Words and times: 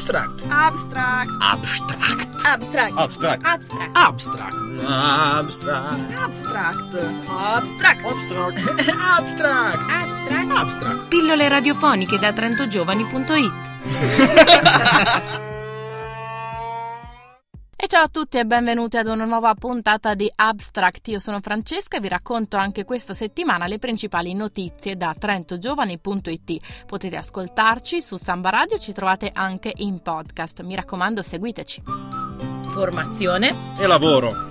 Abstract. 0.00 0.40
Abstract. 0.48 1.28
Abstract. 1.40 2.44
Abstract. 2.46 2.96
Abstract. 2.96 3.44
Abstract. 3.44 3.94
Abstract. 3.94 4.54
Abstract. 5.36 5.94
Abstract. 6.16 6.78
Abstract. 7.28 8.04
Abstract. 8.04 8.58
Abstract. 8.88 9.78
Abstract. 9.90 10.50
Abstract. 10.50 11.08
Pillole 11.08 11.48
radiofoniche 11.48 12.18
da 12.18 12.32
trentogiovani.it 12.32 13.52
E 13.84 15.49
ciao 17.90 18.04
a 18.04 18.08
tutti 18.08 18.38
e 18.38 18.46
benvenuti 18.46 18.98
ad 18.98 19.08
una 19.08 19.24
nuova 19.24 19.52
puntata 19.54 20.14
di 20.14 20.30
Abstract. 20.32 21.08
Io 21.08 21.18
sono 21.18 21.40
Francesca 21.40 21.96
e 21.96 22.00
vi 22.00 22.06
racconto 22.06 22.56
anche 22.56 22.84
questa 22.84 23.14
settimana 23.14 23.66
le 23.66 23.80
principali 23.80 24.32
notizie 24.32 24.96
da 24.96 25.12
trentogiovani.it. 25.18 26.86
Potete 26.86 27.16
ascoltarci 27.16 28.00
su 28.00 28.16
Samba 28.16 28.50
Radio, 28.50 28.78
ci 28.78 28.92
trovate 28.92 29.32
anche 29.34 29.72
in 29.78 30.02
podcast. 30.02 30.62
Mi 30.62 30.76
raccomando, 30.76 31.20
seguiteci. 31.20 31.82
Formazione, 32.72 33.52
E 33.80 33.86
lavoro. 33.88 34.49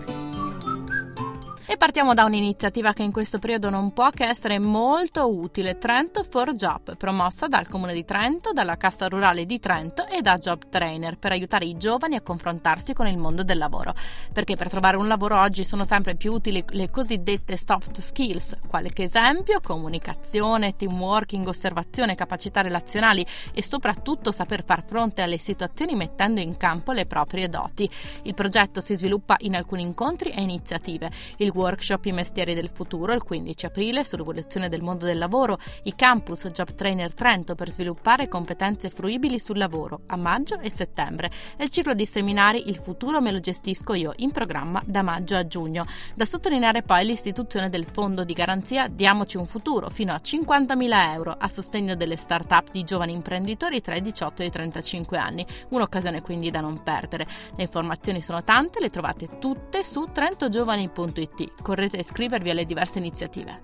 E 1.71 1.77
partiamo 1.77 2.15
da 2.15 2.23
un'iniziativa 2.23 2.93
che 2.93 3.03
in 3.03 3.11
questo 3.11 3.37
periodo 3.37 3.69
non 3.69 3.93
può 3.93 4.09
che 4.09 4.25
essere 4.25 4.57
molto 4.57 5.31
utile, 5.31 5.77
Trento 5.77 6.23
for 6.23 6.55
Job, 6.55 6.97
promossa 6.97 7.47
dal 7.47 7.67
Comune 7.67 7.93
di 7.93 8.03
Trento, 8.03 8.53
dalla 8.53 8.75
Cassa 8.75 9.07
Rurale 9.07 9.45
di 9.45 9.59
Trento 9.59 10.07
e 10.07 10.21
da 10.21 10.39
Job 10.39 10.67
Trainer 10.67 11.19
per 11.19 11.31
aiutare 11.31 11.65
i 11.65 11.77
giovani 11.77 12.15
a 12.15 12.21
confrontarsi 12.21 12.93
con 12.95 13.05
il 13.05 13.19
mondo 13.19 13.43
del 13.43 13.59
lavoro. 13.59 13.93
Perché 14.33 14.55
per 14.55 14.67
trovare 14.67 14.97
un 14.97 15.07
lavoro 15.07 15.39
oggi 15.39 15.63
sono 15.63 15.85
sempre 15.85 16.15
più 16.15 16.33
utili 16.33 16.65
le 16.69 16.89
cosiddette 16.89 17.55
soft 17.55 17.99
skills, 17.99 18.57
qualche 18.67 19.03
esempio, 19.03 19.61
comunicazione, 19.61 20.75
team 20.75 20.99
working, 20.99 21.47
osservazione, 21.47 22.15
capacità 22.15 22.61
relazionali 22.61 23.23
e 23.53 23.61
soprattutto 23.61 24.31
saper 24.31 24.63
far 24.65 24.83
fronte 24.83 25.21
alle 25.21 25.37
situazioni 25.37 25.93
mettendo 25.93 26.41
in 26.41 26.57
campo 26.57 26.93
le 26.93 27.05
proprie 27.05 27.47
doti. 27.47 27.87
Il 28.23 28.33
progetto 28.33 28.81
si 28.81 28.95
sviluppa 28.95 29.35
in 29.41 29.55
alcuni 29.55 29.83
incontri 29.83 30.31
e 30.31 30.41
iniziative. 30.41 31.11
Il 31.37 31.57
workshop 31.59 32.05
I 32.05 32.11
mestieri 32.13 32.53
del 32.53 32.69
futuro 32.73 33.13
il 33.13 33.23
15 33.23 33.65
aprile 33.65 34.05
sull'evoluzione 34.05 34.69
del 34.69 34.81
mondo 34.81 35.05
del 35.05 35.17
lavoro, 35.17 35.57
i 35.83 35.93
campus 35.93 36.47
Job 36.47 36.73
Trainer 36.73 37.13
Trento 37.13 37.53
per 37.53 37.69
sviluppare 37.69 38.29
competenze 38.29 38.89
fruibili 38.89 39.39
sul 39.39 39.57
lavoro 39.57 40.03
a 40.07 40.15
maggio 40.15 40.57
e 40.59 40.71
settembre 40.71 41.29
e 41.57 41.65
il 41.65 41.69
ciclo 41.69 41.93
di 41.93 42.05
seminari 42.05 42.69
Il 42.69 42.77
futuro 42.77 43.19
me 43.19 43.31
lo 43.31 43.41
gestisco 43.41 43.93
io 43.93 44.13
in 44.17 44.31
programma 44.31 44.81
da 44.85 45.01
maggio 45.01 45.35
a 45.35 45.45
giugno. 45.45 45.85
Da 46.15 46.23
sottolineare 46.23 46.81
poi 46.81 47.05
l'istituzione 47.05 47.69
del 47.69 47.85
fondo 47.91 48.23
di 48.23 48.33
garanzia 48.33 48.87
Diamoci 48.87 49.35
un 49.35 49.45
futuro 49.45 49.89
fino 49.89 50.13
a 50.13 50.21
50.000 50.23 51.13
euro 51.13 51.35
a 51.37 51.47
sostegno 51.49 51.95
delle 51.95 52.15
start-up 52.15 52.71
di 52.71 52.85
giovani 52.85 53.11
imprenditori 53.11 53.81
tra 53.81 53.95
i 53.95 54.01
18 54.01 54.43
e 54.43 54.45
i 54.45 54.49
35 54.49 55.17
anni. 55.17 55.45
Un'occasione 55.69 56.21
quindi 56.21 56.49
da 56.51 56.61
non 56.61 56.81
perdere. 56.83 57.27
Le 57.55 57.63
informazioni 57.63 58.21
sono 58.21 58.43
tante, 58.43 58.79
le 58.79 58.89
trovate 58.89 59.39
tutte 59.39 59.83
su 59.83 60.07
trentogiovani.it. 60.11 61.48
Correte 61.61 61.97
a 61.97 61.99
iscrivervi 61.99 62.49
alle 62.49 62.65
diverse 62.65 62.99
iniziative. 62.99 63.59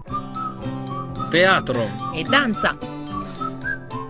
Teatro. 1.29 1.87
e 2.13 2.23
danza, 2.23 2.77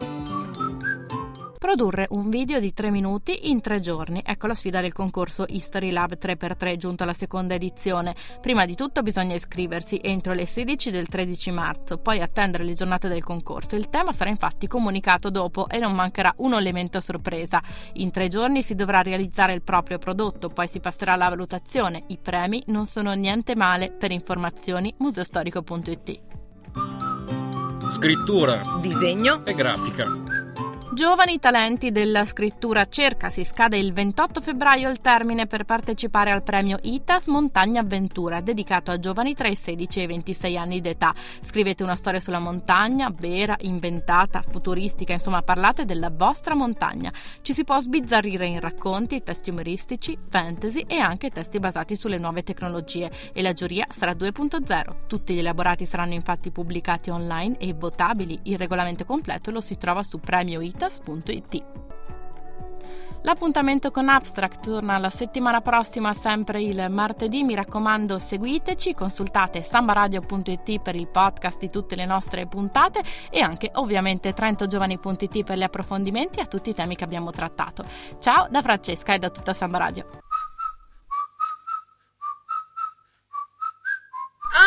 Produrre 1.60 2.06
un 2.12 2.31
video 2.31 2.59
di 2.59 2.72
3 2.72 2.91
minuti 2.91 3.50
in 3.50 3.60
3 3.60 3.81
giorni. 3.81 4.22
Ecco 4.25 4.47
la 4.47 4.54
sfida 4.54 4.81
del 4.81 4.94
concorso 4.94 5.44
History 5.47 5.91
Lab 5.91 6.16
3x3 6.16 6.76
giunto 6.76 7.03
alla 7.03 7.12
seconda 7.12 7.53
edizione. 7.53 8.15
Prima 8.41 8.65
di 8.65 8.75
tutto 8.75 9.03
bisogna 9.03 9.34
iscriversi 9.34 10.00
entro 10.03 10.32
le 10.32 10.47
16 10.47 10.91
del 10.91 11.06
13 11.06 11.50
marzo, 11.50 11.98
poi 11.98 12.22
attendere 12.22 12.65
le 12.65 12.72
giornate 12.72 13.09
del 13.09 13.22
concorso. 13.22 13.76
Il 13.76 13.91
tema 13.91 14.15
sarà 14.15 14.31
infatti 14.31 14.69
comunicato 14.69 15.28
dopo 15.28 15.69
e 15.69 15.76
non 15.78 15.93
mancherà 15.93 16.32
un 16.38 16.54
elemento 16.54 16.97
a 16.97 17.03
sorpresa. 17.03 17.62
In 17.97 18.10
3 18.10 18.28
giorni 18.28 18.62
si 18.62 18.75
dovrà 18.75 19.03
realizzare 19.03 19.53
il 19.53 19.60
proprio 19.60 19.98
prodotto, 19.98 20.48
poi 20.48 20.66
si 20.66 20.81
passerà 20.81 21.12
alla 21.12 21.28
valutazione. 21.28 22.04
I 22.06 22.16
premi 22.16 22.62
non 22.69 22.87
sono 22.87 23.12
niente 23.12 23.54
male. 23.54 23.91
Per 23.92 24.10
informazioni 24.10 24.94
museostorico.it. 24.97 26.21
Scrittura. 27.91 28.59
disegno, 28.81 29.44
E 29.44 29.53
grafica. 29.53 30.40
Giovani 30.93 31.39
talenti 31.39 31.93
della 31.93 32.25
scrittura 32.25 32.89
cerca 32.89 33.31
si 33.31 33.45
scade 33.45 33.78
il 33.78 33.93
28 33.93 34.41
febbraio 34.41 34.91
il 34.91 35.01
termine 35.01 35.47
per 35.47 35.62
partecipare 35.62 36.33
al 36.33 36.43
premio 36.43 36.78
ITAS 36.83 37.28
Montagna 37.28 37.81
Avventura 37.81 38.41
dedicato 38.41 38.91
a 38.91 38.99
giovani 38.99 39.34
tra 39.34 39.47
i 39.47 39.55
16 39.55 40.01
e 40.01 40.03
i 40.03 40.06
26 40.09 40.56
anni 40.59 40.81
d'età. 40.81 41.15
Scrivete 41.43 41.84
una 41.84 41.95
storia 41.95 42.19
sulla 42.19 42.41
montagna, 42.41 43.09
vera, 43.17 43.56
inventata, 43.61 44.43
futuristica, 44.43 45.12
insomma 45.12 45.43
parlate 45.43 45.84
della 45.84 46.11
vostra 46.11 46.56
montagna. 46.56 47.12
Ci 47.41 47.55
si 47.55 47.62
può 47.62 47.78
sbizzarrire 47.78 48.47
in 48.47 48.59
racconti, 48.59 49.22
testi 49.22 49.51
umoristici, 49.51 50.19
fantasy 50.28 50.84
e 50.89 50.99
anche 50.99 51.31
testi 51.31 51.61
basati 51.61 51.95
sulle 51.95 52.19
nuove 52.19 52.43
tecnologie 52.43 53.12
e 53.33 53.43
la 53.43 53.53
giuria 53.53 53.87
sarà 53.91 54.11
2.0. 54.11 55.07
Tutti 55.07 55.34
gli 55.34 55.39
elaborati 55.39 55.87
saranno 55.87 56.15
infatti 56.15 56.51
pubblicati 56.51 57.10
online 57.10 57.59
e 57.59 57.75
votabili. 57.75 58.41
Il 58.42 58.59
regolamento 58.59 59.04
completo 59.04 59.53
lo 59.53 59.60
si 59.60 59.77
trova 59.77 60.03
su 60.03 60.19
premioitas.it. 60.80 61.65
L'appuntamento 63.22 63.91
con 63.91 64.09
Abstract 64.09 64.65
torna 64.65 64.97
la 64.97 65.10
settimana 65.10 65.60
prossima, 65.60 66.15
sempre 66.15 66.62
il 66.62 66.86
martedì. 66.88 67.42
Mi 67.42 67.54
raccomando, 67.54 68.18
seguiteci, 68.18 68.94
consultate 68.94 69.62
sambaradio.it 69.62 70.80
per 70.80 70.94
il 70.94 71.06
podcast 71.06 71.59
di 71.59 71.68
tutte 71.68 71.97
le 71.97 72.06
nostre 72.06 72.47
puntate 72.47 73.03
e 73.28 73.41
anche 73.41 73.71
ovviamente 73.74 74.32
trentogiovani.it 74.32 75.44
per 75.44 75.59
gli 75.59 75.62
approfondimenti 75.62 76.41
a 76.41 76.47
tutti 76.47 76.71
i 76.71 76.74
temi 76.74 76.97
che 76.97 77.04
abbiamo 77.04 77.30
trattato. 77.30 77.84
Ciao 78.18 78.48
da 78.48 78.62
Francesca 78.62 79.12
e 79.12 79.18
da 79.18 79.28
tutta 79.28 79.53
Samba 79.53 79.77
Radio. 79.77 80.29